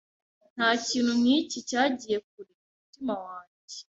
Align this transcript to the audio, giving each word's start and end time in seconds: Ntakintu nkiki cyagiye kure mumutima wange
Ntakintu 0.55 1.11
nkiki 1.21 1.57
cyagiye 1.69 2.17
kure 2.29 2.51
mumutima 2.57 3.13
wange 3.25 3.75